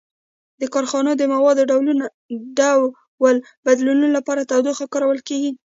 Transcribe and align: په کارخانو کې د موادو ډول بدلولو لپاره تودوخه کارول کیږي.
په 0.59 0.65
کارخانو 0.73 1.11
کې 1.13 1.19
د 1.19 1.23
موادو 1.33 1.67
ډول 2.59 3.35
بدلولو 3.65 4.07
لپاره 4.17 4.47
تودوخه 4.49 4.85
کارول 4.93 5.19
کیږي. 5.27 5.51